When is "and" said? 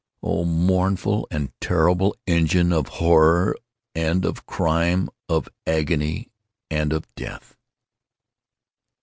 1.29-1.51, 3.93-4.25, 6.71-6.91